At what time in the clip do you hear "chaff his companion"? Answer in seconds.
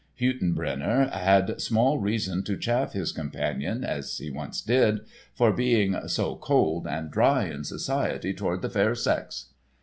2.57-3.83